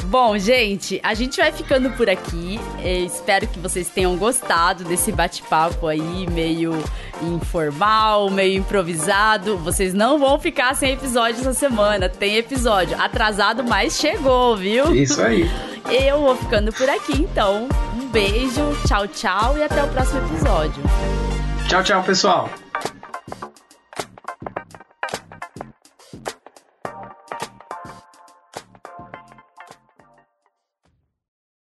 Bom, 0.05 0.39
gente, 0.39 1.01
a 1.03 1.15
gente 1.15 1.37
vai 1.37 1.53
ficando 1.53 1.91
por 1.91 2.09
aqui. 2.09 2.59
Eu 2.83 3.07
espero 3.07 3.47
que 3.47 3.59
vocês 3.59 3.89
tenham 3.89 4.17
gostado 4.17 4.85
desse 4.85 5.13
bate-papo 5.13 5.87
aí, 5.87 6.27
meio 6.31 6.73
informal, 7.23 8.31
meio 8.31 8.59
improvisado. 8.59 9.57
Vocês 9.59 9.93
não 9.93 10.19
vão 10.19 10.39
ficar 10.39 10.75
sem 10.75 10.93
episódio 10.93 11.41
essa 11.41 11.55
semana. 11.55 12.09
Tem 12.09 12.37
episódio 12.37 13.01
atrasado, 13.01 13.65
mas 13.65 13.99
chegou, 13.99 14.57
viu? 14.57 14.95
Isso 14.95 15.21
aí. 15.21 15.49
Eu 15.91 16.21
vou 16.21 16.37
ficando 16.37 16.73
por 16.73 16.89
aqui, 16.89 17.15
então. 17.23 17.69
Um 17.95 18.09
beijo, 18.09 18.77
tchau, 18.87 19.07
tchau 19.09 19.57
e 19.57 19.63
até 19.63 19.83
o 19.83 19.89
próximo 19.89 20.21
episódio. 20.27 20.83
Tchau, 21.69 21.83
tchau, 21.83 22.03
pessoal. 22.03 22.68